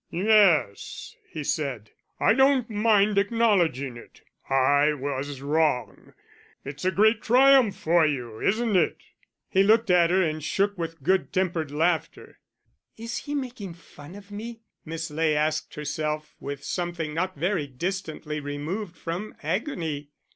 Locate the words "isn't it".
8.39-8.97